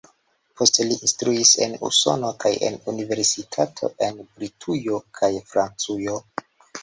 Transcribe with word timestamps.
Poste 0.59 0.85
li 0.91 0.95
instruis 1.07 1.49
en 1.65 1.75
Usono 1.89 2.31
kaj 2.45 2.53
en 2.69 2.79
universitatoj 2.93 3.91
en 4.07 4.17
Britujo 4.39 5.01
kaj 5.19 5.31
Francujo. 5.53 6.17